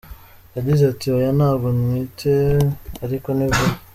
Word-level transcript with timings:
Yagize 0.55 0.83
ati, 0.91 1.07
“Oya 1.17 1.31
ntabwo 1.37 1.67
ntwite 1.77 2.31
ariko 3.05 3.27
ni 3.37 3.45
vuba”. 3.53 3.75